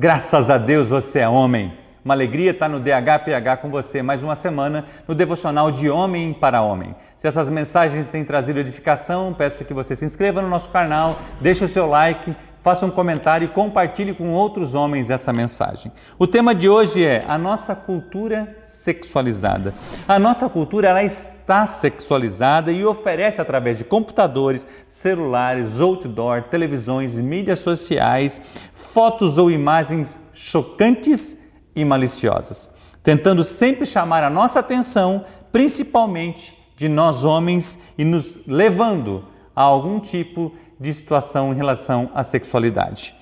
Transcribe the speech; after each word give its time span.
Graças 0.00 0.48
a 0.48 0.58
Deus 0.58 0.86
você 0.86 1.18
é 1.18 1.28
homem. 1.28 1.76
Uma 2.04 2.14
alegria 2.14 2.52
estar 2.52 2.68
no 2.68 2.78
DHPH 2.78 3.60
com 3.60 3.68
você 3.68 4.00
mais 4.00 4.22
uma 4.22 4.36
semana 4.36 4.84
no 5.08 5.12
devocional 5.12 5.72
de 5.72 5.90
Homem 5.90 6.32
para 6.32 6.62
Homem. 6.62 6.94
Se 7.16 7.26
essas 7.26 7.50
mensagens 7.50 8.06
têm 8.06 8.24
trazido 8.24 8.60
edificação, 8.60 9.34
peço 9.34 9.64
que 9.64 9.74
você 9.74 9.96
se 9.96 10.04
inscreva 10.04 10.40
no 10.40 10.48
nosso 10.48 10.70
canal, 10.70 11.18
deixe 11.40 11.64
o 11.64 11.68
seu 11.68 11.84
like, 11.84 12.32
faça 12.60 12.84
um 12.84 12.90
comentário 12.90 13.44
e 13.44 13.48
compartilhe 13.48 14.14
com 14.14 14.32
outros 14.32 14.74
homens 14.74 15.10
essa 15.10 15.32
mensagem. 15.32 15.92
O 16.18 16.26
tema 16.26 16.54
de 16.54 16.68
hoje 16.68 17.04
é 17.04 17.24
a 17.28 17.38
nossa 17.38 17.74
cultura 17.74 18.56
sexualizada. 18.60 19.72
A 20.06 20.18
nossa 20.18 20.48
cultura 20.48 20.88
ela 20.88 21.02
está 21.02 21.66
sexualizada 21.66 22.72
e 22.72 22.84
oferece 22.84 23.40
através 23.40 23.78
de 23.78 23.84
computadores, 23.84 24.66
celulares, 24.86 25.80
outdoor, 25.80 26.42
televisões, 26.44 27.18
mídias 27.18 27.60
sociais, 27.60 28.40
fotos 28.74 29.38
ou 29.38 29.50
imagens 29.50 30.18
chocantes 30.32 31.38
e 31.74 31.84
maliciosas, 31.84 32.68
tentando 33.02 33.44
sempre 33.44 33.86
chamar 33.86 34.24
a 34.24 34.30
nossa 34.30 34.60
atenção, 34.60 35.24
principalmente 35.52 36.56
de 36.76 36.88
nós 36.88 37.24
homens 37.24 37.78
e 37.96 38.04
nos 38.04 38.40
levando 38.46 39.24
a 39.54 39.62
algum 39.62 39.98
tipo 39.98 40.52
de 40.52 40.67
de 40.78 40.92
situação 40.92 41.52
em 41.52 41.56
relação 41.56 42.10
à 42.14 42.22
sexualidade. 42.22 43.14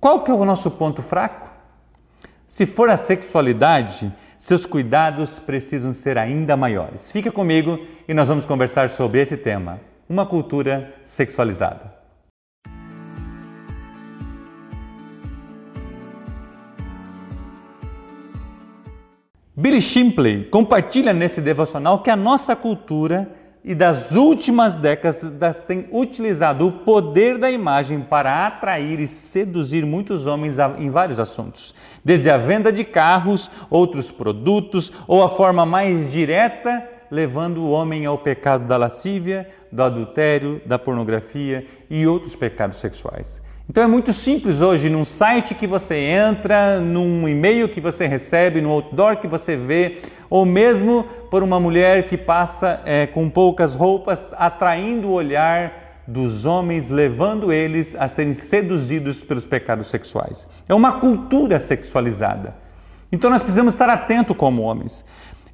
Qual 0.00 0.22
que 0.22 0.30
é 0.30 0.34
o 0.34 0.44
nosso 0.44 0.70
ponto 0.70 1.02
fraco? 1.02 1.50
Se 2.46 2.64
for 2.64 2.88
a 2.88 2.96
sexualidade, 2.96 4.12
seus 4.38 4.64
cuidados 4.64 5.38
precisam 5.38 5.92
ser 5.92 6.18
ainda 6.18 6.56
maiores. 6.56 7.10
Fica 7.10 7.32
comigo 7.32 7.78
e 8.06 8.14
nós 8.14 8.28
vamos 8.28 8.44
conversar 8.44 8.88
sobre 8.88 9.20
esse 9.20 9.36
tema, 9.36 9.80
uma 10.08 10.24
cultura 10.24 10.94
sexualizada. 11.02 11.96
Billy 19.58 19.80
Shipley 19.80 20.44
compartilha 20.44 21.14
nesse 21.14 21.40
devocional 21.40 22.02
que 22.02 22.10
a 22.10 22.16
nossa 22.16 22.54
cultura 22.54 23.28
e 23.66 23.74
das 23.74 24.12
últimas 24.12 24.76
décadas 24.76 25.64
tem 25.64 25.88
utilizado 25.90 26.68
o 26.68 26.72
poder 26.72 27.36
da 27.36 27.50
imagem 27.50 28.00
para 28.00 28.46
atrair 28.46 29.00
e 29.00 29.08
seduzir 29.08 29.84
muitos 29.84 30.24
homens 30.24 30.56
em 30.78 30.88
vários 30.88 31.18
assuntos, 31.18 31.74
desde 32.04 32.30
a 32.30 32.38
venda 32.38 32.70
de 32.70 32.84
carros, 32.84 33.50
outros 33.68 34.12
produtos 34.12 34.92
ou 35.08 35.20
a 35.20 35.28
forma 35.28 35.66
mais 35.66 36.12
direta, 36.12 36.88
levando 37.10 37.58
o 37.58 37.70
homem 37.72 38.06
ao 38.06 38.16
pecado 38.16 38.64
da 38.66 38.76
lascívia, 38.76 39.50
do 39.72 39.82
adultério, 39.82 40.62
da 40.64 40.78
pornografia 40.78 41.66
e 41.90 42.06
outros 42.06 42.36
pecados 42.36 42.76
sexuais. 42.76 43.42
Então 43.68 43.82
é 43.82 43.86
muito 43.86 44.12
simples 44.12 44.60
hoje, 44.60 44.88
num 44.88 45.04
site 45.04 45.52
que 45.52 45.66
você 45.66 45.96
entra, 45.96 46.80
num 46.80 47.28
e-mail 47.28 47.68
que 47.68 47.80
você 47.80 48.06
recebe, 48.06 48.60
no 48.60 48.70
outdoor 48.70 49.16
que 49.16 49.26
você 49.26 49.56
vê, 49.56 49.98
ou 50.30 50.46
mesmo 50.46 51.02
por 51.30 51.42
uma 51.42 51.58
mulher 51.58 52.06
que 52.06 52.16
passa 52.16 52.80
é, 52.84 53.08
com 53.08 53.28
poucas 53.28 53.74
roupas, 53.74 54.28
atraindo 54.36 55.08
o 55.08 55.12
olhar 55.12 56.04
dos 56.06 56.44
homens, 56.44 56.90
levando 56.90 57.52
eles 57.52 57.96
a 57.96 58.06
serem 58.06 58.32
seduzidos 58.32 59.24
pelos 59.24 59.44
pecados 59.44 59.88
sexuais. 59.88 60.46
É 60.68 60.74
uma 60.74 61.00
cultura 61.00 61.58
sexualizada. 61.58 62.54
Então 63.10 63.28
nós 63.28 63.42
precisamos 63.42 63.74
estar 63.74 63.88
atentos 63.90 64.36
como 64.36 64.62
homens. 64.62 65.04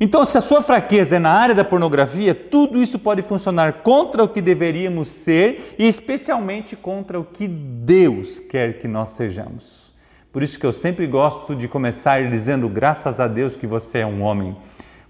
Então, 0.01 0.25
se 0.25 0.37
a 0.37 0.41
sua 0.41 0.63
fraqueza 0.63 1.17
é 1.17 1.19
na 1.19 1.31
área 1.31 1.55
da 1.55 1.65
pornografia, 1.65 2.35
tudo 2.35 2.83
isso 2.83 2.99
pode 2.99 3.23
funcionar 3.23 3.83
contra 3.83 4.25
o 4.25 4.29
que 4.29 4.41
deveríamos 4.41 5.09
ser 5.09 5.75
e 5.79 5.87
especialmente 5.87 6.75
contra 6.75 7.21
o 7.21 7.25
que 7.25 7.47
Deus 7.47 8.41
quer 8.41 8.79
que 8.79 8.89
nós 8.89 9.11
sejamos. 9.11 9.93
Por 10.33 10.43
isso 10.43 10.59
que 10.59 10.67
eu 10.67 10.73
sempre 10.73 11.07
gosto 11.07 11.55
de 11.55 11.69
começar 11.69 12.29
dizendo 12.31 12.69
graças 12.69 13.21
a 13.21 13.29
Deus 13.29 13.55
que 13.55 13.67
você 13.67 13.99
é 13.99 14.07
um 14.07 14.23
homem. 14.23 14.57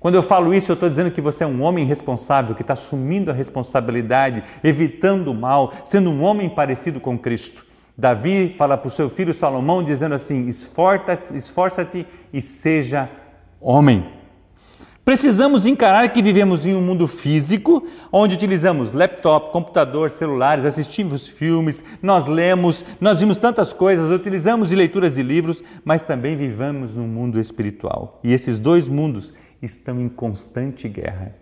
Quando 0.00 0.16
eu 0.16 0.22
falo 0.22 0.52
isso, 0.52 0.72
eu 0.72 0.74
estou 0.74 0.90
dizendo 0.90 1.12
que 1.12 1.20
você 1.20 1.44
é 1.44 1.46
um 1.46 1.62
homem 1.62 1.86
responsável, 1.86 2.56
que 2.56 2.62
está 2.62 2.72
assumindo 2.72 3.30
a 3.30 3.34
responsabilidade, 3.34 4.42
evitando 4.64 5.28
o 5.28 5.34
mal, 5.34 5.72
sendo 5.84 6.10
um 6.10 6.24
homem 6.24 6.48
parecido 6.48 6.98
com 6.98 7.16
Cristo. 7.16 7.64
Davi 7.96 8.52
fala 8.58 8.76
para 8.76 8.88
o 8.88 8.90
seu 8.90 9.08
filho 9.08 9.32
Salomão, 9.32 9.80
dizendo 9.80 10.16
assim: 10.16 10.48
esforça-te 10.48 11.36
esforça 11.36 11.88
e 12.32 12.40
seja 12.40 13.08
homem. 13.60 14.21
Precisamos 15.04 15.66
encarar 15.66 16.12
que 16.12 16.22
vivemos 16.22 16.64
em 16.64 16.76
um 16.76 16.80
mundo 16.80 17.08
físico, 17.08 17.84
onde 18.12 18.36
utilizamos 18.36 18.92
laptop, 18.92 19.50
computador, 19.50 20.08
celulares, 20.10 20.64
assistimos 20.64 21.26
filmes, 21.26 21.84
nós 22.00 22.26
lemos, 22.26 22.84
nós 23.00 23.18
vimos 23.18 23.36
tantas 23.36 23.72
coisas, 23.72 24.12
utilizamos 24.12 24.68
de 24.68 24.76
leituras 24.76 25.16
de 25.16 25.22
livros, 25.24 25.64
mas 25.84 26.02
também 26.02 26.36
vivemos 26.36 26.94
num 26.94 27.08
mundo 27.08 27.40
espiritual. 27.40 28.20
E 28.22 28.32
esses 28.32 28.60
dois 28.60 28.88
mundos 28.88 29.34
estão 29.60 30.00
em 30.00 30.08
constante 30.08 30.88
guerra. 30.88 31.34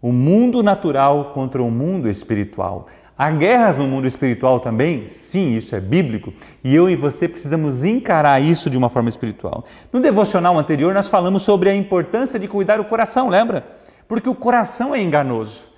O 0.00 0.10
mundo 0.10 0.62
natural 0.62 1.26
contra 1.26 1.62
o 1.62 1.70
mundo 1.70 2.08
espiritual. 2.08 2.88
Há 3.16 3.30
guerras 3.30 3.76
no 3.76 3.86
mundo 3.86 4.06
espiritual 4.06 4.58
também? 4.58 5.06
Sim, 5.06 5.52
isso 5.52 5.76
é 5.76 5.80
bíblico. 5.80 6.32
E 6.64 6.74
eu 6.74 6.88
e 6.88 6.96
você 6.96 7.28
precisamos 7.28 7.84
encarar 7.84 8.42
isso 8.42 8.70
de 8.70 8.76
uma 8.76 8.88
forma 8.88 9.08
espiritual. 9.08 9.64
No 9.92 10.00
devocional 10.00 10.58
anterior, 10.58 10.94
nós 10.94 11.08
falamos 11.08 11.42
sobre 11.42 11.68
a 11.68 11.74
importância 11.74 12.38
de 12.38 12.48
cuidar 12.48 12.80
o 12.80 12.84
coração, 12.84 13.28
lembra? 13.28 13.66
Porque 14.08 14.28
o 14.28 14.34
coração 14.34 14.94
é 14.94 15.00
enganoso. 15.00 15.70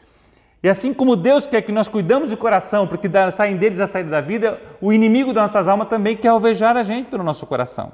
E 0.62 0.68
assim 0.68 0.94
como 0.94 1.14
Deus 1.14 1.46
quer 1.46 1.60
que 1.60 1.72
nós 1.72 1.88
cuidamos 1.88 2.30
do 2.30 2.36
coração, 2.38 2.86
porque 2.86 3.10
saem 3.32 3.56
deles 3.56 3.78
a 3.78 3.86
saída 3.86 4.08
da 4.08 4.20
vida, 4.22 4.58
o 4.80 4.92
inimigo 4.92 5.32
das 5.32 5.44
nossas 5.48 5.68
almas 5.68 5.88
também 5.88 6.16
quer 6.16 6.28
alvejar 6.28 6.76
a 6.76 6.82
gente 6.82 7.10
pelo 7.10 7.22
nosso 7.22 7.46
coração. 7.46 7.92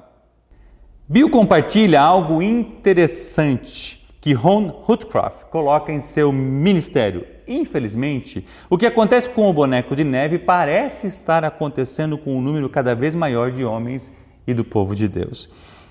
Bill 1.09 1.29
compartilha 1.29 2.01
algo 2.01 2.41
interessante 2.41 4.09
que 4.21 4.33
Ron 4.33 4.85
Hutcroft 4.87 5.47
coloca 5.47 5.91
em 5.91 5.99
seu 5.99 6.31
ministério. 6.31 7.27
Infelizmente, 7.51 8.47
o 8.71 8.79
que 8.79 8.87
acontece 8.87 9.29
com 9.29 9.51
o 9.51 9.53
boneco 9.53 9.97
de 9.97 10.05
neve 10.05 10.39
parece 10.39 11.09
estar 11.09 11.45
acontecendo 11.45 12.17
com 12.17 12.37
um 12.37 12.41
número 12.41 12.69
cada 12.71 12.95
vez 12.95 13.13
maior 13.13 13.51
de 13.51 13.65
homens 13.65 14.13
e 14.47 14.55
do 14.55 14.65
povo 14.65 14.95
de 14.95 15.09
Deus. 15.09 15.51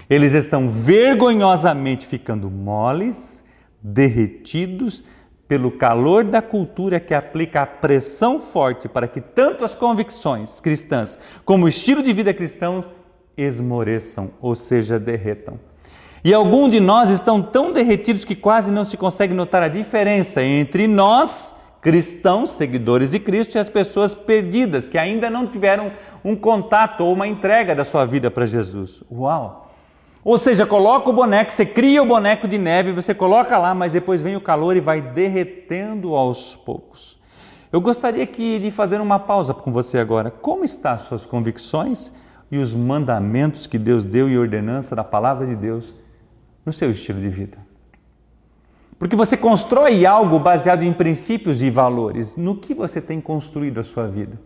Eles 0.10 0.34
estão 0.34 0.70
vergonhosamente 0.70 2.08
ficando 2.08 2.50
moles, 2.50 3.44
derretidos 3.84 5.04
pelo 5.50 5.70
calor 5.70 6.24
da 6.24 6.42
cultura 6.42 6.98
que 6.98 7.14
aplica 7.14 7.64
a 7.64 7.68
pressão 7.68 8.40
forte 8.40 8.88
para 8.88 9.08
que 9.08 9.20
tanto 9.20 9.66
as 9.66 9.76
convicções 9.76 10.62
cristãs 10.62 11.20
como 11.44 11.66
o 11.66 11.70
estilo 11.70 12.02
de 12.02 12.14
vida 12.14 12.34
cristão 12.34 12.86
esmoreçam, 13.36 14.32
ou 14.40 14.56
seja, 14.56 14.98
derretam. 14.98 15.60
E 16.24 16.34
alguns 16.34 16.70
de 16.70 16.80
nós 16.80 17.10
estão 17.10 17.42
tão 17.42 17.72
derretidos 17.72 18.26
que 18.26 18.36
quase 18.36 18.72
não 18.72 18.84
se 18.84 18.98
consegue 18.98 19.34
notar 19.34 19.64
a 19.64 19.70
diferença 19.70 20.44
entre 20.44 20.88
nós, 20.88 21.56
cristãos, 21.82 22.52
seguidores 22.52 23.12
de 23.12 23.20
Cristo, 23.20 23.56
e 23.56 23.60
as 23.60 23.70
pessoas 23.70 24.14
perdidas, 24.14 24.86
que 24.86 24.98
ainda 24.98 25.30
não 25.30 25.48
tiveram 25.48 25.92
um 26.24 26.36
contato 26.36 27.06
ou 27.06 27.14
uma 27.14 27.28
entrega 27.28 27.74
da 27.74 27.86
sua 27.86 28.06
vida 28.06 28.30
para 28.30 28.46
Jesus. 28.46 29.02
Uau! 29.10 29.68
Ou 30.22 30.38
seja, 30.38 30.66
coloca 30.66 31.10
o 31.10 31.14
boneco, 31.14 31.52
você 31.52 31.66
cria 31.66 32.04
o 32.04 32.06
boneco 32.06 32.46
de 32.46 32.58
neve, 32.58 32.92
você 32.92 33.14
coloca 33.14 33.58
lá, 33.58 33.74
mas 33.74 33.94
depois 33.94 34.22
vem 34.22 34.36
o 34.36 34.42
calor 34.42 34.76
e 34.76 34.82
vai 34.82 35.02
derretendo 35.02 36.14
aos 36.14 36.58
poucos. 36.58 37.18
Eu 37.72 37.80
gostaria 37.80 38.26
que, 38.26 38.60
de 38.60 38.70
fazer 38.72 39.00
uma 39.00 39.20
pausa 39.20 39.54
com 39.54 39.72
você 39.72 39.98
agora. 39.98 40.30
Como 40.30 40.66
estão 40.66 40.92
as 40.92 41.02
suas 41.04 41.26
convicções 41.26 42.12
e 42.52 42.58
os 42.58 42.74
mandamentos 42.74 43.66
que 43.66 43.78
Deus 43.78 44.04
deu 44.04 44.28
e 44.28 44.38
ordenança 44.38 44.96
da 44.96 45.04
palavra 45.04 45.46
de 45.46 45.56
Deus 45.56 45.96
no 46.66 46.72
seu 46.72 46.92
estilo 46.92 47.20
de 47.20 47.30
vida. 47.30 47.58
Porque 49.00 49.16
você 49.16 49.38
constrói 49.38 50.06
algo 50.06 50.38
baseado 50.40 50.84
em 50.84 50.92
princípios 50.92 51.62
e 51.62 51.70
valores. 51.70 52.36
No 52.36 52.58
que 52.58 52.74
você 52.74 53.00
tem 53.00 53.22
construído 53.22 53.80
a 53.80 53.84
sua 53.84 54.08
vida? 54.08 54.38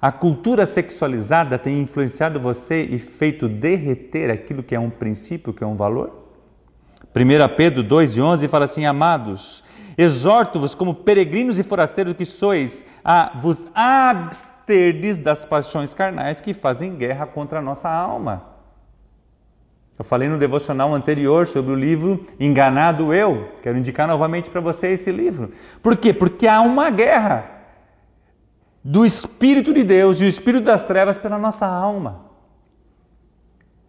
A 0.00 0.12
cultura 0.12 0.66
sexualizada 0.66 1.58
tem 1.58 1.80
influenciado 1.80 2.38
você 2.38 2.82
e 2.82 2.98
feito 2.98 3.48
derreter 3.48 4.30
aquilo 4.30 4.62
que 4.62 4.74
é 4.74 4.78
um 4.78 4.90
princípio, 4.90 5.54
que 5.54 5.64
é 5.64 5.66
um 5.66 5.76
valor? 5.76 6.26
1 7.14 7.56
Pedro 7.56 7.82
2 7.82 8.16
e 8.16 8.20
11 8.20 8.48
fala 8.48 8.64
assim: 8.66 8.84
Amados, 8.84 9.64
exorto-vos 9.96 10.74
como 10.74 10.92
peregrinos 10.94 11.58
e 11.58 11.62
forasteiros 11.62 12.14
que 12.14 12.26
sois, 12.26 12.84
a 13.02 13.38
vos 13.38 13.66
absterdes 13.74 15.18
das 15.18 15.44
paixões 15.44 15.94
carnais 15.94 16.40
que 16.40 16.52
fazem 16.52 16.96
guerra 16.96 17.24
contra 17.24 17.60
a 17.60 17.62
nossa 17.62 17.88
alma. 17.88 18.51
Eu 20.02 20.04
falei 20.04 20.28
no 20.28 20.36
devocional 20.36 20.92
anterior 20.92 21.46
sobre 21.46 21.70
o 21.70 21.76
livro 21.76 22.26
Enganado 22.40 23.14
Eu. 23.14 23.52
Quero 23.62 23.78
indicar 23.78 24.08
novamente 24.08 24.50
para 24.50 24.60
você 24.60 24.88
esse 24.88 25.12
livro. 25.12 25.52
Por 25.80 25.96
quê? 25.96 26.12
Porque 26.12 26.48
há 26.48 26.60
uma 26.60 26.90
guerra 26.90 27.48
do 28.82 29.06
Espírito 29.06 29.72
de 29.72 29.84
Deus 29.84 30.20
e 30.20 30.24
o 30.24 30.26
Espírito 30.26 30.64
das 30.64 30.82
trevas 30.82 31.16
pela 31.16 31.38
nossa 31.38 31.68
alma. 31.68 32.22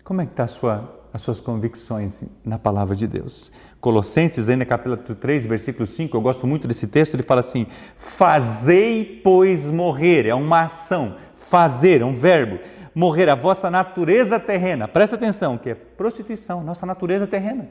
Como 0.04 0.21
é 0.21 0.27
que 0.27 0.33
está 0.33 0.45
sua, 0.45 1.04
as 1.12 1.21
suas 1.21 1.39
convicções 1.39 2.24
na 2.45 2.60
palavra 2.60 2.95
de 2.95 3.07
Deus? 3.07 3.51
Colossenses, 3.81 4.50
ainda 4.50 4.65
capítulo 4.65 4.98
3, 4.98 5.48
versículo 5.48 5.88
5, 5.88 6.15
eu 6.15 6.21
gosto 6.21 6.45
muito 6.45 6.68
desse 6.68 6.86
texto, 6.86 7.15
ele 7.15 7.24
fala 7.24 7.39
assim, 7.39 7.65
Fazei, 7.98 9.19
pois, 9.24 9.71
morrer, 9.71 10.27
é 10.27 10.36
uma 10.36 10.65
ação, 10.65 11.15
fazer, 11.36 12.01
é 12.01 12.06
um 12.06 12.13
verbo, 12.13 12.60
morrer 12.94 13.30
a 13.30 13.36
vossa 13.36 13.69
natureza 13.69 14.40
terrena. 14.40 14.88
Presta 14.88 15.16
atenção, 15.16 15.57
que 15.57 15.69
é 15.69 15.75
prostituição, 15.75 16.63
nossa 16.63 16.86
natureza 16.86 17.25
terrena. 17.28 17.69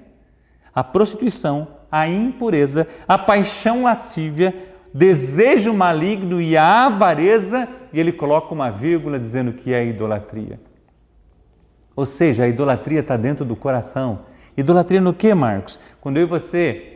A 0.74 0.82
prostituição, 0.82 1.68
a 1.90 2.08
impureza, 2.08 2.86
a 3.06 3.18
paixão 3.18 3.84
lascívia, 3.84 4.54
desejo 4.92 5.72
maligno 5.72 6.40
e 6.40 6.56
a 6.56 6.86
avareza, 6.86 7.68
e 7.92 8.00
ele 8.00 8.12
coloca 8.12 8.54
uma 8.54 8.70
vírgula 8.70 9.18
dizendo 9.18 9.52
que 9.52 9.72
é 9.72 9.84
idolatria. 9.84 10.58
Ou 11.94 12.06
seja, 12.06 12.44
a 12.44 12.48
idolatria 12.48 13.00
está 13.00 13.16
dentro 13.16 13.44
do 13.44 13.54
coração. 13.54 14.20
Idolatria 14.56 15.00
no 15.00 15.12
que, 15.12 15.34
Marcos? 15.34 15.78
Quando 16.00 16.16
eu 16.16 16.22
e 16.24 16.26
você 16.26 16.91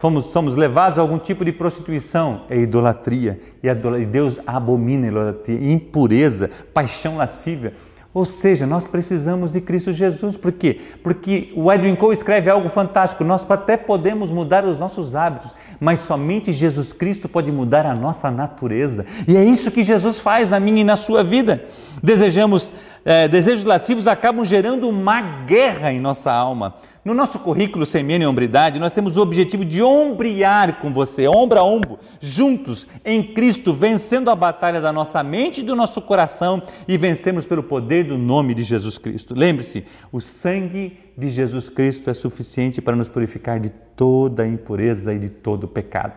fomos, 0.00 0.24
somos 0.24 0.56
levados 0.56 0.98
a 0.98 1.02
algum 1.02 1.18
tipo 1.18 1.44
de 1.44 1.52
prostituição, 1.52 2.46
é 2.48 2.58
idolatria. 2.58 3.38
E 3.62 4.06
Deus 4.06 4.40
abomina 4.46 5.06
a 5.06 5.10
idolatria, 5.10 5.72
impureza, 5.72 6.50
paixão 6.72 7.18
lascívia. 7.18 7.74
Ou 8.12 8.24
seja, 8.24 8.66
nós 8.66 8.88
precisamos 8.88 9.52
de 9.52 9.60
Cristo 9.60 9.92
Jesus. 9.92 10.38
Por 10.38 10.52
quê? 10.52 10.80
Porque 11.04 11.52
o 11.54 11.70
Edwin 11.70 11.94
Cole 11.94 12.14
escreve 12.14 12.50
algo 12.50 12.68
fantástico. 12.68 13.22
Nós 13.22 13.46
até 13.48 13.76
podemos 13.76 14.32
mudar 14.32 14.64
os 14.64 14.78
nossos 14.78 15.14
hábitos, 15.14 15.54
mas 15.78 16.00
somente 16.00 16.50
Jesus 16.50 16.94
Cristo 16.94 17.28
pode 17.28 17.52
mudar 17.52 17.84
a 17.84 17.94
nossa 17.94 18.30
natureza. 18.30 19.04
E 19.28 19.36
é 19.36 19.44
isso 19.44 19.70
que 19.70 19.82
Jesus 19.82 20.18
faz 20.18 20.48
na 20.48 20.58
minha 20.58 20.80
e 20.80 20.84
na 20.84 20.96
sua 20.96 21.22
vida. 21.22 21.62
Desejamos 22.02 22.72
é, 23.04 23.28
desejos 23.28 23.64
lascivos 23.64 24.06
acabam 24.06 24.44
gerando 24.44 24.88
uma 24.88 25.20
guerra 25.44 25.92
em 25.92 26.00
nossa 26.00 26.30
alma. 26.30 26.74
No 27.02 27.14
nosso 27.14 27.38
currículo 27.38 27.86
Semene 27.86 28.24
e 28.24 28.26
Hombridade, 28.26 28.78
nós 28.78 28.92
temos 28.92 29.16
o 29.16 29.22
objetivo 29.22 29.64
de 29.64 29.82
ombrear 29.82 30.80
com 30.80 30.92
você, 30.92 31.26
ombro 31.26 31.58
a 31.58 31.64
ombro, 31.64 31.98
juntos 32.20 32.86
em 33.02 33.22
Cristo, 33.22 33.72
vencendo 33.72 34.30
a 34.30 34.36
batalha 34.36 34.82
da 34.82 34.92
nossa 34.92 35.22
mente 35.22 35.62
e 35.62 35.64
do 35.64 35.74
nosso 35.74 36.02
coração 36.02 36.62
e 36.86 36.98
vencemos 36.98 37.46
pelo 37.46 37.62
poder 37.62 38.04
do 38.04 38.18
nome 38.18 38.52
de 38.52 38.62
Jesus 38.62 38.98
Cristo. 38.98 39.34
Lembre-se, 39.34 39.82
o 40.12 40.20
sangue 40.20 40.98
de 41.16 41.30
Jesus 41.30 41.70
Cristo 41.70 42.10
é 42.10 42.14
suficiente 42.14 42.82
para 42.82 42.94
nos 42.94 43.08
purificar 43.08 43.58
de 43.58 43.70
toda 43.96 44.46
impureza 44.46 45.14
e 45.14 45.18
de 45.18 45.30
todo 45.30 45.66
pecado. 45.66 46.12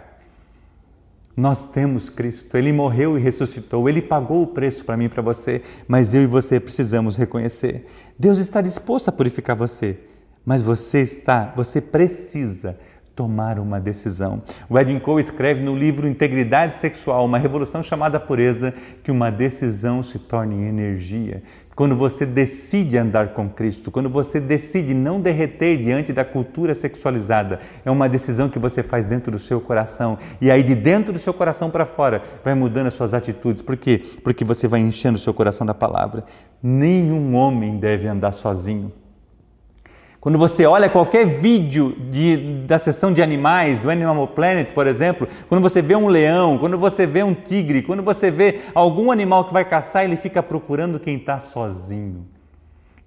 Nós 1.35 1.63
temos 1.63 2.09
Cristo, 2.09 2.57
Ele 2.57 2.74
morreu 2.74 3.18
e 3.18 3.21
ressuscitou, 3.21 3.88
Ele 3.88 4.01
pagou 4.01 4.44
o 4.44 4.47
preço 4.47 4.83
para 4.83 4.97
mim 4.97 5.06
e 5.06 5.09
para 5.09 5.21
você, 5.21 5.62
mas 5.88 6.13
eu 6.13 6.24
e 6.24 6.27
você 6.27 6.59
precisamos 6.59 7.15
reconhecer. 7.15 7.85
Deus 8.19 8.38
está 8.38 8.62
disposto 8.62 9.07
a 9.07 9.13
purificar 9.13 9.56
você, 9.56 9.97
mas 10.45 10.62
você 10.62 11.01
está, 11.01 11.54
você 11.56 11.80
precisa 11.80 12.78
tomar 13.16 13.60
uma 13.60 13.80
decisão. 13.80 14.42
O 14.68 14.78
Edwin 14.78 15.00
Cole 15.00 15.22
escreve 15.22 15.62
no 15.62 15.75
livro 15.75 16.07
Integridade 16.07 16.78
Sexual, 16.78 17.25
uma 17.25 17.38
revolução 17.38 17.84
chamada 17.84 18.19
pureza, 18.19 18.74
que 19.04 19.12
uma 19.12 19.30
decisão 19.30 20.01
se 20.01 20.18
torne 20.18 20.63
energia. 20.63 21.44
Quando 21.75 21.95
você 21.95 22.25
decide 22.25 22.98
andar 22.98 23.34
com 23.34 23.50
Cristo, 23.50 23.90
quando 23.90 24.10
você 24.10 24.40
decide 24.40 24.94
não 24.94 25.19
derreter 25.19 25.78
diante 25.78 26.13
da 26.13 26.24
cultura 26.24 26.75
sexualizada, 26.75 27.60
é 27.84 27.90
uma 27.90 28.07
decisão 28.07 28.48
que 28.48 28.60
você 28.60 28.84
faz 28.84 29.07
dentro 29.07 29.31
do 29.31 29.40
seu 29.40 29.60
coração. 29.60 30.18
E 30.40 30.51
aí 30.51 30.62
de 30.62 30.75
dentro 30.75 31.12
do 31.12 31.19
seu 31.19 31.34
coração 31.34 31.72
para 31.72 31.86
fora, 31.86 32.22
vai 32.44 32.54
mudando 32.54 32.88
as 32.88 32.94
suas 32.94 33.13
atitudes. 33.13 33.62
Por 33.62 33.75
quê? 33.75 34.04
Porque 34.24 34.45
você 34.45 34.68
vai 34.68 34.81
enchendo 34.81 35.18
o 35.18 35.22
seu 35.22 35.34
coração 35.34 35.66
da 35.66 35.74
palavra. 35.74 36.24
Nenhum 36.62 37.36
homem 37.36 37.78
deve 37.78 38.07
andar 38.07 38.31
sozinho. 38.31 38.92
Quando 40.24 40.40
você 40.40 40.66
olha 40.66 40.90
qualquer 40.90 41.25
vídeo 41.25 41.98
de, 42.10 42.64
da 42.66 42.80
sessão 42.80 43.12
de 43.12 43.22
animais, 43.22 43.78
do 43.78 43.92
Animal 43.92 44.25
Planet, 44.30 44.72
por 44.72 44.88
exemplo, 44.88 45.28
quando 45.50 45.62
você 45.62 45.81
vê 45.81 45.98
um 45.98 46.08
leão, 46.08 46.58
quando 46.58 46.80
você 46.80 47.06
vê 47.06 47.24
um 47.24 47.34
tigre, 47.34 47.81
quando 47.81 48.02
você 48.02 48.31
vê 48.31 48.62
algum 48.74 49.12
animal 49.12 49.44
que 49.44 49.52
vai 49.52 49.66
caçar, 49.66 50.06
ele 50.06 50.16
fica 50.16 50.42
procurando 50.42 50.98
quem 50.98 51.18
está 51.18 51.40
sozinho 51.40 52.25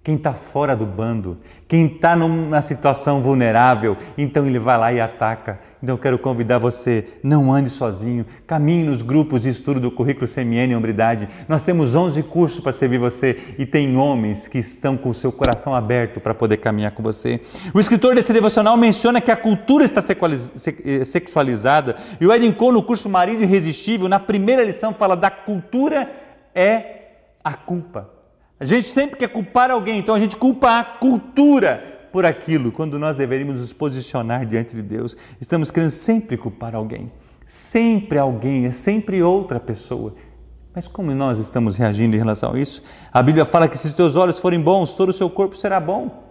quem 0.06 0.14
está 0.14 0.32
fora 0.32 0.76
do 0.76 0.86
bando, 0.86 1.36
quem 1.66 1.86
está 1.86 2.14
numa 2.14 2.62
situação 2.62 3.20
vulnerável, 3.20 3.96
então 4.16 4.46
ele 4.46 4.56
vai 4.56 4.78
lá 4.78 4.92
e 4.92 5.00
ataca. 5.00 5.58
Então 5.82 5.96
eu 5.96 5.98
quero 5.98 6.16
convidar 6.16 6.58
você, 6.58 7.08
não 7.24 7.52
ande 7.52 7.68
sozinho, 7.68 8.24
caminhe 8.46 8.84
nos 8.84 9.02
grupos 9.02 9.42
de 9.42 9.48
estudo 9.48 9.80
do 9.80 9.90
currículo 9.90 10.28
CMN 10.32 10.76
Hombridade. 10.76 11.28
Nós 11.48 11.64
temos 11.64 11.96
11 11.96 12.22
cursos 12.22 12.60
para 12.60 12.70
servir 12.70 12.98
você 12.98 13.36
e 13.58 13.66
tem 13.66 13.96
homens 13.96 14.46
que 14.46 14.58
estão 14.58 14.96
com 14.96 15.08
o 15.08 15.14
seu 15.14 15.32
coração 15.32 15.74
aberto 15.74 16.20
para 16.20 16.32
poder 16.32 16.58
caminhar 16.58 16.92
com 16.92 17.02
você. 17.02 17.40
O 17.74 17.80
escritor 17.80 18.14
desse 18.14 18.32
devocional 18.32 18.76
menciona 18.76 19.20
que 19.20 19.32
a 19.32 19.36
cultura 19.36 19.82
está 19.82 20.00
eh, 20.00 21.04
sexualizada 21.04 21.96
e 22.20 22.26
o 22.28 22.32
Edin 22.32 22.52
Cole, 22.52 22.74
no 22.74 22.82
curso 22.84 23.08
Marido 23.08 23.42
Irresistível, 23.42 24.08
na 24.08 24.20
primeira 24.20 24.62
lição 24.62 24.94
fala 24.94 25.16
da 25.16 25.32
cultura 25.32 26.08
é 26.54 27.08
a 27.42 27.54
culpa. 27.54 28.14
A 28.58 28.64
gente 28.64 28.88
sempre 28.88 29.16
quer 29.16 29.28
culpar 29.28 29.70
alguém, 29.70 29.98
então 29.98 30.14
a 30.14 30.18
gente 30.18 30.34
culpa 30.34 30.78
a 30.78 30.84
cultura 30.84 32.08
por 32.10 32.24
aquilo, 32.24 32.72
quando 32.72 32.98
nós 32.98 33.16
deveríamos 33.16 33.60
nos 33.60 33.74
posicionar 33.74 34.46
diante 34.46 34.74
de 34.74 34.80
Deus. 34.80 35.14
Estamos 35.38 35.70
querendo 35.70 35.90
sempre 35.90 36.38
culpar 36.38 36.74
alguém. 36.74 37.12
Sempre 37.44 38.18
alguém, 38.18 38.64
é 38.64 38.70
sempre 38.70 39.22
outra 39.22 39.60
pessoa. 39.60 40.14
Mas 40.74 40.88
como 40.88 41.14
nós 41.14 41.38
estamos 41.38 41.76
reagindo 41.76 42.16
em 42.16 42.18
relação 42.18 42.54
a 42.54 42.58
isso? 42.58 42.82
A 43.12 43.22
Bíblia 43.22 43.44
fala 43.44 43.68
que 43.68 43.76
se 43.76 43.88
os 43.88 43.94
teus 43.94 44.16
olhos 44.16 44.38
forem 44.38 44.60
bons, 44.60 44.94
todo 44.94 45.10
o 45.10 45.12
seu 45.12 45.28
corpo 45.28 45.54
será 45.54 45.78
bom. 45.78 46.24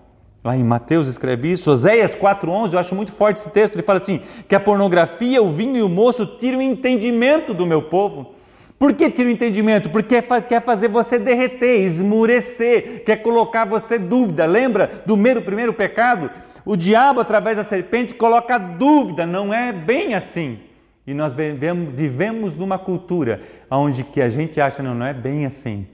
Lá 0.44 0.58
em 0.58 0.64
Mateus 0.64 1.08
escreve 1.08 1.52
isso, 1.52 1.72
Oséias 1.72 2.16
4,11, 2.16 2.74
eu 2.74 2.80
acho 2.80 2.94
muito 2.96 3.12
forte 3.12 3.38
esse 3.38 3.50
texto. 3.50 3.76
Ele 3.76 3.84
fala 3.84 4.00
assim: 4.00 4.20
que 4.48 4.56
a 4.56 4.60
pornografia, 4.60 5.42
o 5.42 5.52
vinho 5.52 5.78
e 5.78 5.82
o 5.84 5.90
moço 5.90 6.26
tiram 6.26 6.60
o 6.60 6.62
entendimento 6.62 7.54
do 7.54 7.66
meu 7.66 7.84
povo. 7.84 8.34
Por 8.78 8.94
que 8.94 9.10
tira 9.10 9.30
o 9.30 9.32
entendimento? 9.32 9.90
Porque 9.90 10.22
quer 10.22 10.62
fazer 10.62 10.90
você 10.90 11.18
derreter, 11.18 11.82
esmurecer, 11.82 13.04
quer 13.06 13.18
colocar 13.18 13.66
você 13.66 13.98
dúvida. 13.98 14.46
Lembra 14.46 14.88
do 15.06 15.14
primeiro, 15.14 15.42
primeiro 15.42 15.74
pecado? 15.74 16.30
O 16.66 16.76
diabo, 16.76 17.22
através 17.22 17.58
da 17.58 17.64
serpente, 17.64 18.16
coloca 18.16 18.58
dúvida, 18.58 19.26
não 19.26 19.54
é 19.54 19.72
bem 19.72 20.14
assim. 20.14 20.60
E 21.08 21.14
nós 21.14 21.34
vivemos, 21.34 21.92
vivemos 21.92 22.56
numa 22.56 22.78
cultura 22.78 23.42
onde 23.70 24.04
que 24.04 24.22
a 24.22 24.30
gente 24.30 24.60
acha, 24.60 24.84
não, 24.84 24.96
não 24.96 25.06
é 25.06 25.14
bem 25.14 25.46
assim, 25.46 25.88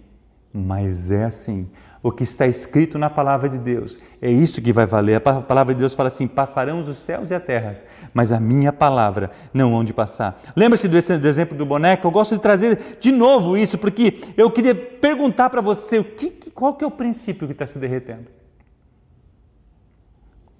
mas 0.53 1.11
é 1.11 1.25
assim 1.25 1.67
o 2.03 2.11
que 2.11 2.23
está 2.23 2.47
escrito 2.47 2.97
na 2.97 3.09
palavra 3.09 3.47
de 3.47 3.59
Deus. 3.59 3.97
É 4.21 4.29
isso 4.29 4.61
que 4.61 4.73
vai 4.73 4.85
valer. 4.85 5.15
A 5.17 5.41
palavra 5.41 5.73
de 5.73 5.79
Deus 5.79 5.93
fala 5.93 6.07
assim: 6.07 6.27
passarão 6.27 6.79
os 6.79 6.97
céus 6.97 7.29
e 7.29 7.35
a 7.35 7.39
terra, 7.39 7.73
mas 8.13 8.31
a 8.31 8.39
minha 8.39 8.73
palavra 8.73 9.29
não 9.53 9.75
hão 9.75 9.83
de 9.83 9.93
passar. 9.93 10.41
Lembra-se 10.55 10.87
do, 10.87 10.97
exemplo 10.97 11.57
do 11.57 11.65
boneco? 11.65 12.07
Eu 12.07 12.11
gosto 12.11 12.35
de 12.35 12.41
trazer 12.41 12.97
de 12.99 13.11
novo 13.11 13.55
isso, 13.55 13.77
porque 13.77 14.19
eu 14.35 14.49
queria 14.49 14.73
perguntar 14.73 15.49
para 15.49 15.61
você 15.61 15.99
o 15.99 16.03
que, 16.03 16.29
qual 16.51 16.73
que 16.73 16.83
é 16.83 16.87
o 16.87 16.91
princípio 16.91 17.47
que 17.47 17.53
está 17.53 17.65
se 17.65 17.77
derretendo. 17.77 18.27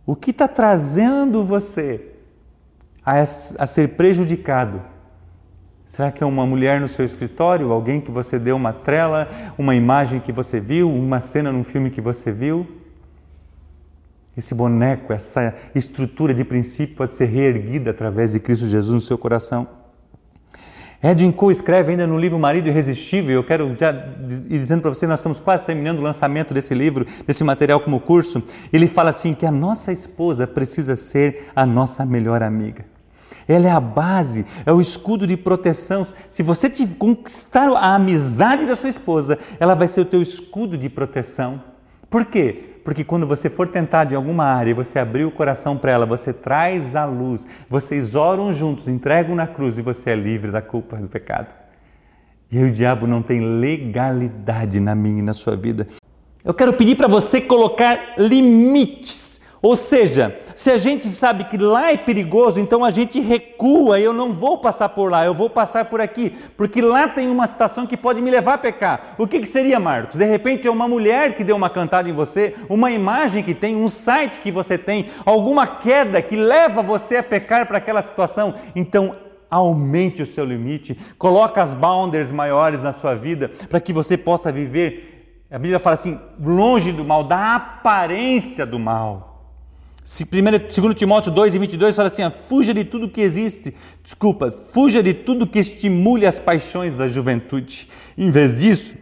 O 0.06 0.16
que 0.16 0.32
está 0.32 0.48
trazendo 0.48 1.44
você 1.46 2.08
a 3.04 3.66
ser 3.66 3.90
prejudicado 3.90 4.82
Será 5.92 6.10
que 6.10 6.24
é 6.24 6.26
uma 6.26 6.46
mulher 6.46 6.80
no 6.80 6.88
seu 6.88 7.04
escritório, 7.04 7.70
alguém 7.70 8.00
que 8.00 8.10
você 8.10 8.40
deu 8.40 8.56
uma 8.56 8.72
trela, 8.72 9.28
uma 9.58 9.76
imagem 9.76 10.22
que 10.22 10.32
você 10.32 10.58
viu, 10.58 10.90
uma 10.90 11.20
cena 11.20 11.52
num 11.52 11.66
filme 11.66 11.90
que 11.90 12.00
você 12.00 12.32
viu? 12.32 12.66
Esse 14.38 14.56
boneco, 14.56 15.12
essa 15.12 15.54
estrutura 15.76 16.34
de 16.34 16.46
princípio 16.46 16.96
pode 16.96 17.12
ser 17.12 17.26
reerguida 17.26 17.92
através 17.92 18.32
de 18.32 18.40
Cristo 18.40 18.70
Jesus 18.70 18.94
no 18.94 19.02
seu 19.02 19.18
coração. 19.18 19.68
Edwin 21.04 21.34
Cole 21.34 21.52
escreve 21.52 21.92
ainda 21.92 22.08
no 22.08 22.18
livro 22.18 22.40
Marido 22.40 22.70
Irresistível, 22.70 23.36
eu 23.36 23.44
quero 23.44 23.76
já 23.78 23.92
ir 23.92 24.60
dizendo 24.60 24.84
para 24.84 24.92
você, 24.92 25.06
nós 25.06 25.20
estamos 25.20 25.40
quase 25.40 25.66
terminando 25.66 26.00
o 26.00 26.04
lançamento 26.04 26.54
desse 26.54 26.74
livro, 26.74 27.06
desse 27.28 27.44
material 27.44 27.82
como 27.82 28.00
curso. 28.00 28.42
Ele 28.72 28.88
fala 28.88 29.10
assim 29.10 29.34
que 29.34 29.46
a 29.46 29.52
nossa 29.52 29.92
esposa 29.92 30.48
precisa 30.48 30.96
ser 30.96 31.50
a 31.54 31.66
nossa 31.66 32.06
melhor 32.06 32.42
amiga. 32.42 32.91
Ela 33.48 33.68
é 33.68 33.72
a 33.72 33.80
base, 33.80 34.46
é 34.66 34.72
o 34.72 34.82
escudo 34.82 35.26
de 35.28 35.38
proteção. 35.38 36.06
Se 36.30 36.44
você 36.44 36.70
te 36.70 36.86
conquistar 36.88 37.70
a 37.70 37.96
amizade 37.96 38.66
da 38.66 38.76
sua 38.76 38.90
esposa, 38.90 39.38
ela 39.60 39.74
vai 39.74 39.88
ser 39.88 40.02
o 40.02 40.06
teu 40.06 40.22
escudo 40.22 40.78
de 40.78 40.90
proteção. 40.90 41.62
Por 42.10 42.26
quê? 42.26 42.72
Porque 42.84 43.04
quando 43.04 43.28
você 43.28 43.50
for 43.50 43.68
tentado 43.68 44.14
em 44.14 44.18
alguma 44.18 44.46
área 44.46 44.72
e 44.72 44.74
você 44.74 44.98
abrir 44.98 45.26
o 45.26 45.32
coração 45.32 45.78
para 45.78 45.92
ela, 45.92 46.06
você 46.06 46.34
traz 46.34 46.96
a 46.96 47.06
luz, 47.06 47.48
vocês 47.70 48.16
oram 48.16 48.54
juntos, 48.54 48.88
entregam 48.88 49.36
na 49.36 49.46
cruz 49.46 49.78
e 49.78 49.82
você 49.82 50.12
é 50.12 50.16
livre 50.16 50.52
da 50.52 50.62
culpa 50.62 50.98
do 50.98 51.08
pecado. 51.08 51.54
E 52.52 52.62
o 52.62 52.72
diabo 52.72 53.08
não 53.08 53.22
tem 53.22 53.40
legalidade 53.40 54.80
na 54.80 54.94
minha 54.94 55.20
e 55.20 55.22
na 55.22 55.34
sua 55.34 55.56
vida. 55.56 55.88
Eu 56.44 56.54
quero 56.54 56.74
pedir 56.74 56.96
para 56.98 57.08
você 57.08 57.40
colocar 57.40 58.16
limites 58.18 59.40
ou 59.62 59.76
seja, 59.76 60.40
se 60.56 60.72
a 60.72 60.78
gente 60.78 61.08
sabe 61.10 61.44
que 61.44 61.56
lá 61.56 61.92
é 61.92 61.98
perigoso, 61.98 62.60
então 62.60 62.84
a 62.84 62.90
gente 62.90 63.20
recua, 63.20 64.00
eu 64.00 64.12
não 64.12 64.34
vou 64.34 64.58
passar 64.58 64.90
por 64.90 65.12
lá, 65.12 65.24
eu 65.24 65.36
vou 65.36 65.52
passar 65.52 65.86
por 65.86 66.02
aqui, 66.02 66.36
porque 66.58 66.82
lá 66.82 67.08
tem 67.08 67.30
uma 67.30 67.46
situação 67.46 67.86
que 67.86 67.96
pode 67.96 68.22
me 68.24 68.32
levar 68.32 68.56
a 68.56 68.58
pecar. 68.58 69.16
O 69.20 69.28
que, 69.28 69.40
que 69.40 69.48
seria, 69.48 69.80
Marcos? 69.80 70.16
De 70.16 70.26
repente 70.26 70.68
é 70.68 70.72
uma 70.72 70.88
mulher 70.88 71.36
que 71.36 71.44
deu 71.44 71.56
uma 71.56 71.70
cantada 71.70 72.10
em 72.10 72.14
você, 72.14 72.56
uma 72.68 72.90
imagem 72.90 73.44
que 73.44 73.54
tem, 73.54 73.76
um 73.76 73.88
site 73.88 74.40
que 74.40 74.52
você 74.52 74.80
tem, 74.80 75.10
alguma 75.24 75.68
queda 75.68 76.24
que 76.24 76.36
leva 76.36 76.82
você 76.82 77.18
a 77.18 77.24
pecar 77.24 77.68
para 77.68 77.78
aquela 77.78 78.02
situação. 78.02 78.56
Então 78.76 79.16
aumente 79.48 80.24
o 80.24 80.26
seu 80.26 80.46
limite, 80.46 80.98
coloque 81.20 81.60
as 81.60 81.74
boundaries 81.74 82.32
maiores 82.32 82.82
na 82.82 82.94
sua 82.94 83.14
vida 83.14 83.52
para 83.70 83.82
que 83.82 83.92
você 83.92 84.18
possa 84.18 84.50
viver 84.52 85.36
A 85.52 85.60
Bíblia 85.60 85.78
fala 85.78 85.94
assim: 85.94 86.20
longe 86.40 86.92
do 86.92 87.04
mal, 87.04 87.24
da 87.24 87.56
aparência 87.56 88.66
do 88.66 88.80
mal. 88.80 89.31
Se 90.04 90.26
2 90.26 90.96
Timóteo 90.96 91.32
2 91.32 91.54
e 91.56 91.60
22 91.60 91.96
fala 91.96 92.08
assim: 92.08 92.24
fuja 92.50 92.74
de 92.74 92.84
tudo 92.84 93.08
que 93.08 93.22
existe, 93.22 93.76
desculpa, 94.04 94.52
fuja 94.52 95.04
de 95.04 95.14
tudo 95.14 95.46
que 95.46 95.60
estimule 95.60 96.26
as 96.26 96.40
paixões 96.40 96.96
da 96.96 97.08
juventude. 97.08 97.88
Em 98.18 98.32
vez 98.32 98.60
disso, 98.60 98.96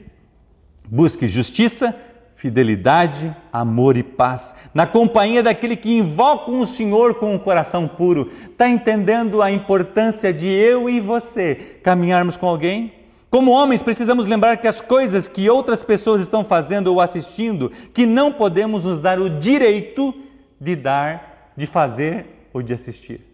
busque 0.90 1.26
justiça, 1.26 1.96
fidelidade, 2.36 3.34
amor 3.52 3.96
e 3.96 4.04
paz, 4.04 4.54
na 4.74 4.86
companhia 4.86 5.42
daquele 5.42 5.78
que 5.78 5.98
invoca 5.98 6.52
o 6.52 6.66
Senhor 6.66 7.16
com 7.16 7.34
um 7.34 7.40
coração 7.40 7.88
puro. 7.88 8.30
Está 8.52 8.68
entendendo 8.68 9.42
a 9.42 9.50
importância 9.50 10.34
de 10.34 10.48
eu 10.48 10.90
e 10.90 11.00
você 11.00 11.80
caminharmos 11.82 12.36
com 12.36 12.48
alguém? 12.48 12.94
Como 13.30 13.52
homens, 13.52 13.82
precisamos 13.82 14.26
lembrar 14.26 14.58
que 14.58 14.68
as 14.68 14.82
coisas 14.82 15.30
que 15.30 15.50
outras 15.50 15.82
pessoas 15.82 16.20
estão 16.20 16.44
fazendo 16.44 16.88
ou 16.88 17.00
assistindo, 17.00 17.72
que 17.94 18.06
não 18.06 18.34
podemos 18.34 18.84
nos 18.86 19.00
dar 19.00 19.20
o 19.20 19.30
direito 19.30 20.14
de 20.60 20.76
dar, 20.76 21.54
de 21.56 21.66
fazer 21.66 22.50
ou 22.54 22.62
de 22.62 22.74
assistir. 22.74 23.26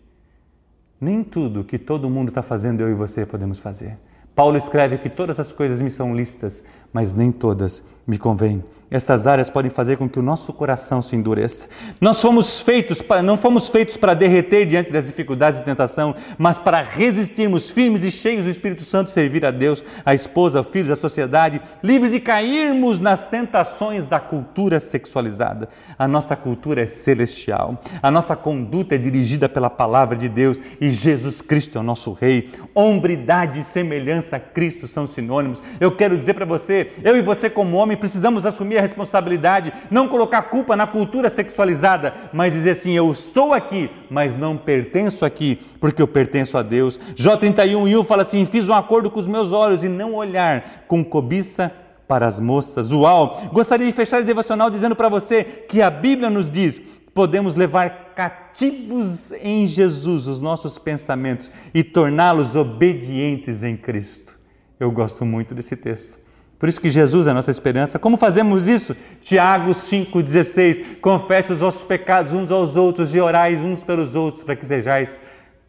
Nem 1.00 1.24
tudo 1.24 1.64
que 1.64 1.78
todo 1.78 2.10
mundo 2.10 2.30
está 2.30 2.42
fazendo 2.42 2.82
eu 2.82 2.90
e 2.90 2.94
você 2.94 3.26
podemos 3.26 3.60
fazer. 3.60 3.98
Paulo 4.36 4.58
escreve 4.58 4.98
que 4.98 5.10
todas 5.10 5.40
as 5.40 5.52
coisas 5.52 5.82
me 5.82 5.90
são 5.90 6.16
listas, 6.16 6.64
mas 6.92 7.14
nem 7.14 7.32
todas 7.32 7.84
me 8.08 8.18
convêm. 8.18 8.64
Estas 8.90 9.26
áreas 9.26 9.50
podem 9.50 9.72
fazer 9.72 9.98
com 9.98 10.08
que 10.08 10.20
o 10.20 10.22
nosso 10.22 10.54
coração 10.54 11.02
se 11.02 11.16
endureça. 11.16 11.68
Nós 12.00 12.22
fomos 12.22 12.62
feitos, 12.62 13.02
para, 13.02 13.24
não 13.24 13.36
fomos 13.36 13.68
feitos 13.68 13.98
para 13.98 14.14
derreter 14.14 14.66
diante 14.66 14.92
das 14.92 15.08
dificuldades 15.08 15.60
e 15.60 15.64
tentação, 15.64 16.16
mas 16.38 16.60
para 16.60 16.82
resistirmos 16.82 17.72
firmes 17.72 18.04
e 18.04 18.12
cheios 18.12 18.46
do 18.46 18.52
Espírito 18.52 18.84
Santo, 18.84 19.10
servir 19.10 19.44
a 19.44 19.50
Deus, 19.50 19.84
a 20.06 20.14
esposa, 20.14 20.64
filhos, 20.64 20.92
a 20.92 20.96
sociedade, 20.96 21.60
livres 21.84 22.12
de 22.12 22.20
cairmos 22.20 23.00
nas 23.00 23.26
tentações 23.26 24.06
da 24.06 24.20
cultura 24.20 24.80
sexualizada. 24.80 25.68
A 25.98 26.08
nossa 26.08 26.36
cultura 26.36 26.82
é 26.82 26.86
celestial. 26.86 27.82
A 28.04 28.12
nossa 28.12 28.36
conduta 28.36 28.96
é 28.96 29.00
dirigida 29.00 29.50
pela 29.50 29.70
palavra 29.70 30.16
de 30.16 30.30
Deus 30.30 30.62
e 30.80 30.92
Jesus 30.92 31.42
Cristo 31.42 31.80
é 31.80 31.82
o 31.82 31.84
nosso 31.84 32.14
Rei. 32.14 32.50
Hombridade 32.76 33.62
e 33.62 33.64
semelhança 33.64 34.36
a 34.36 34.40
Cristo 34.40 34.88
são 34.88 35.08
sinônimos. 35.08 35.62
Eu 35.80 35.92
quero 35.92 36.16
dizer 36.16 36.36
para 36.36 36.46
você, 36.46 36.92
eu 37.04 37.18
e 37.18 37.22
você 37.22 37.50
como 37.50 37.78
homem 37.78 37.95
precisamos 37.96 38.46
assumir 38.46 38.78
a 38.78 38.82
responsabilidade, 38.82 39.74
não 39.90 40.08
colocar 40.08 40.44
culpa 40.44 40.76
na 40.76 40.88
cultura 40.88 41.30
sexualizada, 41.30 42.14
mas 42.34 42.54
dizer 42.54 42.72
assim: 42.72 42.92
eu 42.92 43.12
estou 43.12 43.54
aqui, 43.54 43.90
mas 44.10 44.36
não 44.36 44.58
pertenço 44.58 45.26
aqui, 45.26 45.60
porque 45.80 46.02
eu 46.02 46.08
pertenço 46.08 46.58
a 46.58 46.64
Deus. 46.64 47.00
Jó 47.16 47.38
31 47.38 47.88
e 47.88 47.98
1 47.98 48.04
fala 48.04 48.22
assim: 48.24 48.46
fiz 48.46 48.70
um 48.70 48.74
acordo 48.74 49.10
com 49.10 49.20
os 49.20 49.28
meus 49.28 49.52
olhos 49.52 49.84
e 49.84 49.90
não 49.90 50.14
olhar 50.14 50.86
com 50.88 51.04
cobiça 51.04 51.72
para 52.08 52.28
as 52.28 52.40
moças. 52.40 52.92
Uau! 52.92 53.50
Gostaria 53.52 53.88
de 53.88 53.94
fechar 53.94 54.22
o 54.22 54.26
devocional 54.26 54.70
dizendo 54.70 54.96
para 54.96 55.10
você 55.10 55.44
que 55.44 55.82
a 55.82 55.90
Bíblia 55.90 56.30
nos 56.30 56.52
diz 56.52 56.82
podemos 57.16 57.56
levar 57.56 58.14
cativos 58.14 59.32
em 59.42 59.66
Jesus 59.66 60.28
os 60.28 60.42
nossos 60.42 60.78
pensamentos 60.78 61.50
e 61.74 61.82
torná-los 61.82 62.58
obedientes 62.58 63.64
em 63.64 63.78
Cristo. 63.78 64.38
Eu 64.78 64.92
gosto 64.92 65.26
muito 65.26 65.56
desse 65.56 65.78
texto. 65.78 66.25
Por 66.58 66.70
isso 66.70 66.80
que 66.80 66.90
Jesus 66.90 67.28
é 67.28 67.32
a 67.32 67.34
nossa 67.34 67.52
esperança. 67.52 68.00
Como 68.00 68.18
fazemos 68.18 68.68
isso? 68.68 68.96
Tiago 69.22 69.72
5,16. 69.72 71.00
Confesse 71.00 71.52
os 71.52 71.60
vossos 71.60 71.84
pecados 71.84 72.34
uns 72.34 72.52
aos 72.52 72.76
outros 72.76 73.14
e 73.14 73.20
orais 73.20 73.62
uns 73.62 73.84
pelos 73.84 74.16
outros 74.16 74.44
para 74.44 74.56
que 74.56 74.66
sejais 74.66 75.20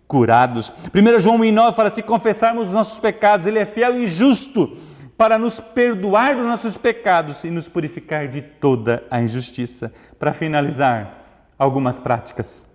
curados. 0.07 0.73
1 0.95 1.21
João 1.21 1.39
1,9 1.39 1.75
fala: 1.75 1.91
se 1.91 2.03
confessarmos 2.03 2.69
os 2.69 2.75
nossos 2.75 2.99
pecados, 2.99 3.47
Ele 3.47 3.59
é 3.59 3.67
fiel 3.67 3.99
e 3.99 4.07
justo 4.07 4.77
para 5.17 5.39
nos 5.39 5.59
perdoar 5.61 6.37
dos 6.37 6.45
nossos 6.45 6.77
pecados 6.77 7.43
e 7.43 7.51
nos 7.51 7.69
purificar 7.69 8.29
de 8.29 8.43
toda 8.43 9.05
a 9.11 9.21
injustiça. 9.21 9.93
Para 10.19 10.33
finalizar, 10.33 11.53
algumas 11.59 11.99
práticas. 11.99 12.67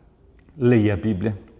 Leia 0.58 0.96
a 0.96 0.98
Bíblia. 0.98 1.51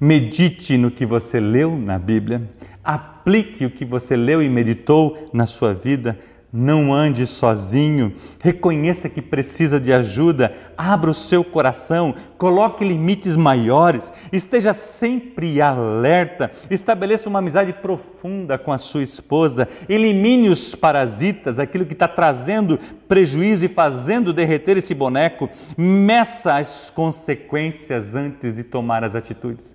Medite 0.00 0.76
no 0.76 0.90
que 0.90 1.06
você 1.06 1.38
leu 1.38 1.76
na 1.76 1.98
Bíblia, 1.98 2.42
aplique 2.82 3.64
o 3.64 3.70
que 3.70 3.84
você 3.84 4.16
leu 4.16 4.42
e 4.42 4.48
meditou 4.48 5.30
na 5.32 5.46
sua 5.46 5.72
vida. 5.72 6.18
Não 6.56 6.94
ande 6.94 7.26
sozinho, 7.26 8.14
reconheça 8.40 9.08
que 9.08 9.20
precisa 9.20 9.80
de 9.80 9.92
ajuda, 9.92 10.54
abra 10.78 11.10
o 11.10 11.14
seu 11.14 11.42
coração, 11.42 12.14
coloque 12.38 12.84
limites 12.84 13.36
maiores, 13.36 14.12
esteja 14.32 14.72
sempre 14.72 15.60
alerta, 15.60 16.52
estabeleça 16.70 17.28
uma 17.28 17.40
amizade 17.40 17.72
profunda 17.72 18.56
com 18.56 18.72
a 18.72 18.78
sua 18.78 19.02
esposa, 19.02 19.68
elimine 19.88 20.48
os 20.48 20.76
parasitas, 20.76 21.58
aquilo 21.58 21.84
que 21.84 21.92
está 21.92 22.06
trazendo 22.06 22.78
prejuízo 23.08 23.64
e 23.64 23.68
fazendo 23.68 24.32
derreter 24.32 24.76
esse 24.76 24.94
boneco, 24.94 25.50
meça 25.76 26.54
as 26.54 26.88
consequências 26.88 28.14
antes 28.14 28.54
de 28.54 28.62
tomar 28.62 29.02
as 29.02 29.16
atitudes. 29.16 29.74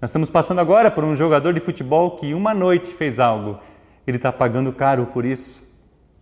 Nós 0.00 0.08
estamos 0.08 0.30
passando 0.30 0.62
agora 0.62 0.90
por 0.90 1.04
um 1.04 1.14
jogador 1.14 1.52
de 1.52 1.60
futebol 1.60 2.12
que 2.12 2.32
uma 2.32 2.54
noite 2.54 2.90
fez 2.90 3.20
algo. 3.20 3.60
Ele 4.06 4.16
está 4.16 4.32
pagando 4.32 4.72
caro 4.72 5.04
por 5.08 5.26
isso. 5.26 5.62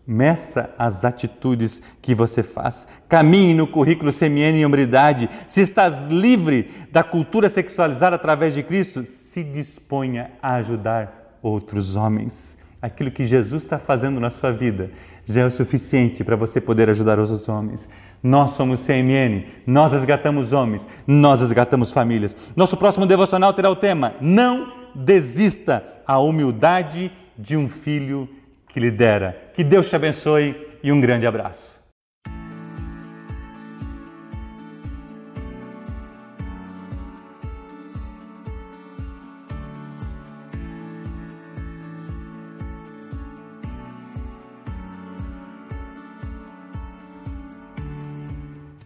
Meça 0.04 0.75
as 0.76 1.04
atitudes 1.04 1.80
que 2.02 2.12
você 2.12 2.42
faz. 2.42 2.88
Caminhe 3.08 3.54
no 3.54 3.68
currículo 3.68 4.12
CMN 4.12 4.58
em 4.58 4.66
hombridade. 4.66 5.30
Se 5.47 5.61
estás 5.61 6.06
livre 6.06 6.68
da 6.90 7.04
cultura 7.04 7.49
sexualizada 7.49 8.16
através 8.16 8.52
de 8.52 8.64
Cristo, 8.64 9.06
se 9.06 9.44
disponha 9.44 10.32
a 10.42 10.54
ajudar 10.56 11.38
outros 11.40 11.94
homens. 11.94 12.58
Aquilo 12.82 13.12
que 13.12 13.25
Jesus 13.25 13.62
está 13.62 13.78
fazendo 13.78 14.18
na 14.18 14.30
sua 14.30 14.50
vida 14.50 14.90
já 15.28 15.42
é 15.42 15.47
o 15.47 15.50
suficiente 15.50 16.25
para 16.25 16.37
você 16.37 16.61
poder 16.61 16.88
ajudar 16.88 17.18
os 17.18 17.30
outros 17.30 17.49
homens. 17.49 17.88
Nós 18.23 18.52
somos 18.52 18.85
CMN, 18.85 19.47
nós 19.66 19.92
resgatamos 19.92 20.52
homens, 20.52 20.87
nós 21.06 21.40
resgatamos 21.40 21.92
famílias. 21.92 22.37
Nosso 22.56 22.76
próximo 22.76 23.06
devocional 23.06 23.52
terá 23.52 23.70
o 23.70 23.76
tema: 23.76 24.14
Não 24.20 24.73
desista 24.94 25.85
a 26.06 26.18
humildade 26.18 27.12
de 27.38 27.56
um 27.56 27.68
filho 27.68 28.28
que 28.68 28.80
lidera. 28.80 29.50
Que 29.54 29.62
Deus 29.62 29.88
te 29.88 29.97
abençoe 29.97 30.56
e 30.82 30.90
um 30.90 31.00
grande 31.00 31.26
abraço. 31.26 31.77